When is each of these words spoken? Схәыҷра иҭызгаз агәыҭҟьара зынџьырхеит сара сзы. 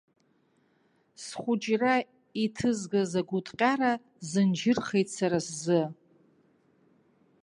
Схәыҷра 1.23 1.95
иҭызгаз 2.43 3.11
агәыҭҟьара 3.21 3.91
зынџьырхеит 4.29 5.09
сара 5.17 5.39
сзы. 5.47 5.81